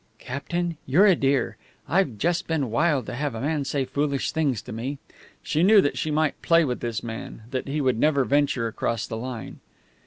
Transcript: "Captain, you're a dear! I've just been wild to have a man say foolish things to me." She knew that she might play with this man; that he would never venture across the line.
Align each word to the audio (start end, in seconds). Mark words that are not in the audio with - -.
"Captain, 0.17 0.77
you're 0.87 1.05
a 1.05 1.15
dear! 1.15 1.57
I've 1.87 2.17
just 2.17 2.47
been 2.47 2.71
wild 2.71 3.05
to 3.05 3.13
have 3.13 3.35
a 3.35 3.41
man 3.41 3.65
say 3.65 3.85
foolish 3.85 4.31
things 4.31 4.59
to 4.63 4.71
me." 4.71 4.97
She 5.43 5.61
knew 5.61 5.79
that 5.79 5.95
she 5.95 6.09
might 6.09 6.41
play 6.41 6.65
with 6.65 6.79
this 6.79 7.03
man; 7.03 7.43
that 7.51 7.67
he 7.67 7.81
would 7.81 7.99
never 7.99 8.25
venture 8.25 8.65
across 8.67 9.05
the 9.05 9.17
line. 9.17 9.59